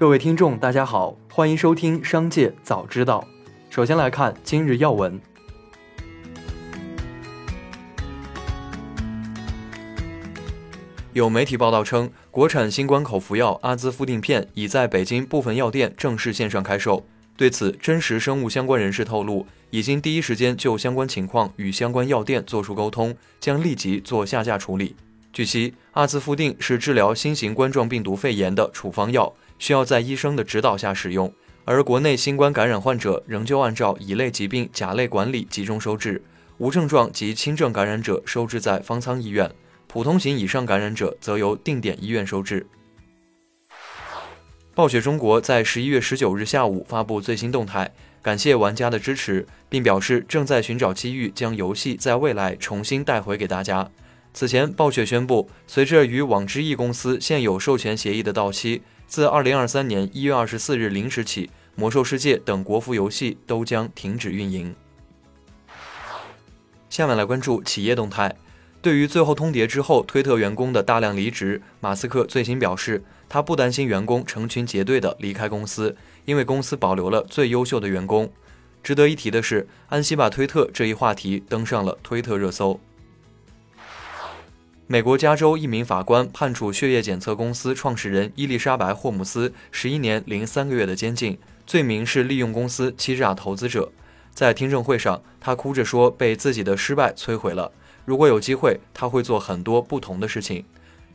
[0.00, 3.22] 各位听众，大家好，欢迎收听《商界早知道》。
[3.68, 5.20] 首先来看今日要闻。
[11.12, 17.04] 有媒体报道称，国产新冠口服药阿兹夫定片已在北京部分药店正式线上开售。
[17.36, 24.96] 对此，真实生物相关人士透露，已经第一时间就相关情况与相关药店作出沟通，将立即做下架处理。
[25.32, 29.32] 据悉，阿兹夫定是治疗新型冠状病毒肺炎的处方药。
[29.60, 31.30] 需要在医生的指导下使用，
[31.66, 36.22] 而国内新冠感染患者仍旧按照乙类疾病甲类管理集中收治，
[36.56, 39.52] 无症状及轻症感染者收治在方舱医院，
[39.86, 42.66] 普通型以上感染者则由定点医院收治。
[44.74, 53.90] 暴雪中国在十一月十九日下午发布最新动态，感谢玩家的支持，并表示正在寻找机遇将游戏在未来重新带回给大家。
[54.32, 58.82] 此前，暴雪宣布，随着与网之翼公司现有授权协议的到期。
[59.06, 64.72] 自二零二三年一月二十四日零时起，《魔兽世界》等国服游戏都将停止运营。
[66.88, 68.36] 下面来关注企业动态。
[68.80, 78.32] 对于最后通牒之后推特员工的大量离职，马斯克最新表示，他不担心员工成群结队的离开公司，因为公司保留了最优秀的员工。
[78.82, 82.80] 值得一提的是，安西把推特这一话题登上了推特热搜。
[84.92, 93.92] 美国加州一名法官判处血液检测公司创始人伊丽莎白·霍姆斯十一年零三个月的监禁，罪名是利用公司欺诈投资者。
[94.34, 97.70] 在听证会上，他哭着说被自己的失败摧毁了。
[98.04, 100.64] 如果有机会，他会做很多不同的事情。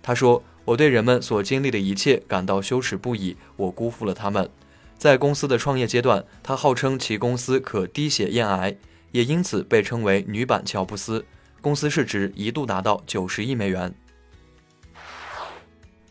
[0.01, 4.49] 他说：“我对人们所经历的一切感到羞耻不已，我辜负了他们。”
[4.97, 8.77] 在公司的创业阶段，他号称其公司可滴血验癌，
[9.11, 11.25] 也因此被称为“女版乔布斯”。
[11.65, 13.91] 公司市值一度达到九十亿美元。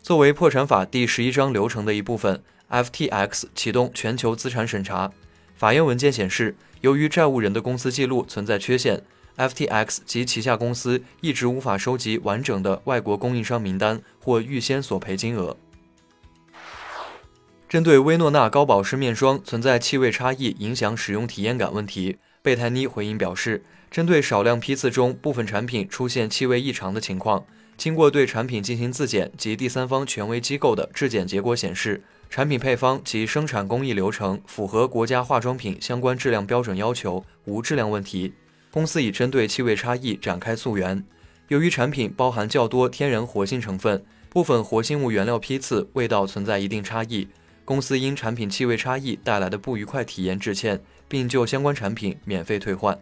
[0.03, 5.13] 作为破产法第十一章流程的一部分，FTX 启动全球资产审查。
[5.55, 9.01] 法院文件显示，由于债务人的公司记录存在缺陷
[9.37, 15.55] ，FTX 及旗下公司一直无法收集完整的外国供应商名单或预先索赔金额。
[17.69, 23.65] 针对薇诺娜高保湿面霜存在气味差异影响使用体验感问题，贝泰妮回应表示。
[23.91, 27.45] 针对少量批次中部分产品出现气味异常的情况，
[27.77, 38.33] 经过对产品进行自检及第三方权威机构的质检结果显示，产品配方及生产工艺流程符合国家化妆品相关质量标准要求，无质量问题。
[38.69, 41.05] 公司已针对气味差异展开溯源。
[41.47, 47.29] 由于产品包含较多天然活性成分，部分活性物原料批次味道存在一定差异，
[47.65, 52.97] 公司因产品气味差异带来的不愉快体验致歉，并就相关产品免费退换。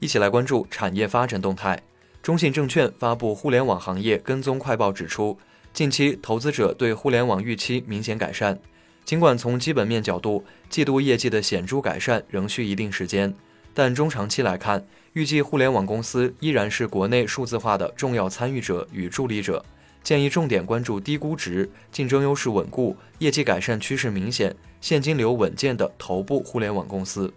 [0.00, 1.80] 一起来关注产业发展动态。
[2.22, 5.38] 中信证券发布互联网行业跟踪快报，指出，
[5.72, 8.58] 近期投资者对互联网预期明显改善。
[9.04, 13.32] 尽管从基本面角度，季度业绩的显著改善仍需一定时间，
[13.72, 19.64] 但中长期来看，预计互联网公司依然是国内数字化的重要参与者与助力者。
[20.06, 27.34] 建议重点关注低估值、竞争优势稳固、业绩改善趋势明显、现金流稳健的头部互联网公司。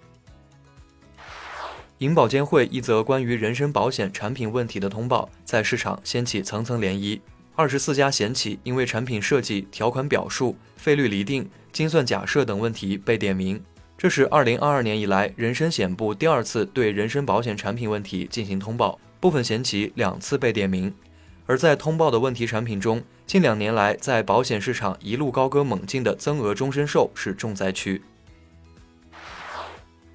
[1.97, 7.19] 银保监会一则关于人身保险产品问题的通报，在市场掀起层层涟漪。
[7.55, 13.59] 二十四家险企因为产品设计、条款表述、费率厘定、精算假设等问题被点名，
[13.97, 20.93] 这是二零二二年以来人身险部第二次对人身保险产品问题进行通报，部分险企两次被点名。
[21.49, 28.03] 而在通报的问题产品中，近两年来在保险市场一路高歌猛进的增额终身寿是重灾区。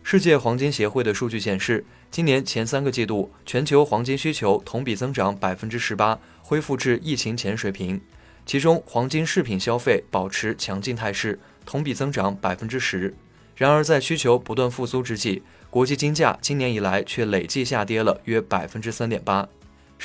[0.05, 8.01] 世界黄金协会的数据显示，今年前三个季度全球黄金需求同比增长百分之十八，恢复至疫情前水平。
[8.47, 13.13] 其中，黄金饰品消费保持强劲态势，同比增长百分之十。
[13.57, 19.49] 然而，在需求不断复苏之际，国际金价今年以来却累计下跌了约百分之三点八。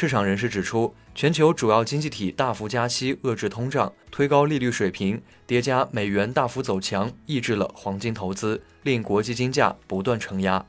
[0.02, 10.66] 市场人士指出，全球主要经济体大幅加息遏制通胀，推高利率水平，叠加美元大幅走强，抑制了黄金投资，令国际金价不断承压。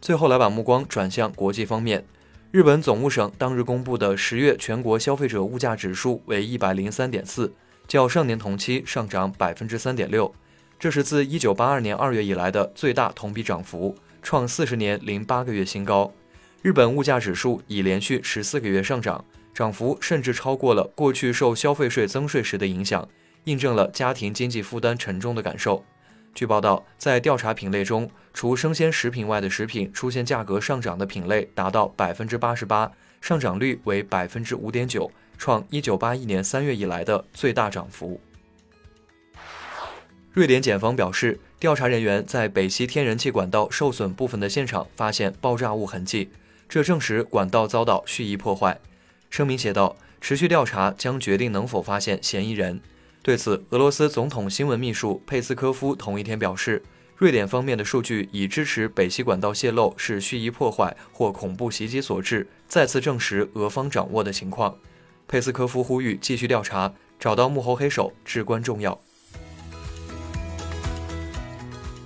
[0.00, 2.04] 最后来把目光转向国际方面，
[2.52, 7.52] 日本总务省当日公布的十月全国消费者物价指数为一百零三点四，
[7.88, 10.32] 较上年同期上涨百分之三点六，
[10.78, 16.12] 这是自一九八二年二月以来的最大同比涨幅，创四十年零八个月新高。
[16.66, 19.24] 日本物价指数已连续十四个月上涨，
[19.54, 23.08] 涨幅甚至超过了过去受消费税增税时的影响，
[23.44, 25.84] 印证了家庭经济负担沉重的感受。
[26.34, 32.90] 据报道，在调查品类中，除生鲜食品外的食品出现价格上涨的品类达到百分之八十八，
[33.20, 35.08] 上涨率为百分之五点九，
[35.38, 38.20] 创1981年3月以来的最大涨幅。
[40.32, 46.28] 瑞典检方表示，调查人员在北溪天然气管道受损部分的现场发现爆炸物痕迹，
[46.68, 48.80] 这证实管道遭到蓄意破坏。
[49.30, 52.80] 声明写道：“持续调查将决定能否发现嫌疑人。”
[53.22, 56.82] 对此，俄罗斯总统新闻秘书佩斯科夫同一天表示，
[57.16, 64.76] 瑞典方面的数据已支持北溪管道泄漏是蓄意破坏或恐怖袭击所致，再次证实俄方掌握的情况。
[65.26, 68.96] 佩斯科夫呼吁继续调查，找到幕后黑手至关重要。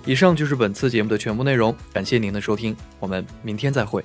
[0.05, 4.03] 以上就是本次节目的全部内容，感谢您的收听，我们明天再会。